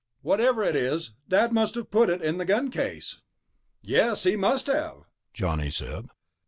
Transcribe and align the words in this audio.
"Whatever 0.23 0.63
it 0.63 0.75
is, 0.75 1.11
Dad 1.29 1.53
must 1.53 1.75
have 1.75 1.91
put 1.91 2.09
it 2.09 2.23
in 2.23 2.37
the 2.37 2.43
gun 2.45 2.71
case." 2.71 3.21
"Yes, 3.83 4.23
he 4.23 4.35
must 4.35 4.65
have," 4.65 5.03
Johnny 5.31 5.69
said. 5.69 6.07